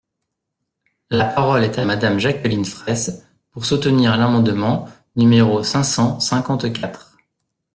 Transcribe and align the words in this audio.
La 1.11 1.25
parole 1.25 1.63
est 1.63 1.77
à 1.77 1.85
Madame 1.85 2.17
Jacqueline 2.17 2.65
Fraysse, 2.65 3.23
pour 3.51 3.65
soutenir 3.65 4.17
l’amendement 4.17 4.89
numéro 5.15 5.61
cinq 5.61 5.83
cent 5.83 6.19
cinquante-quatre. 6.19 7.15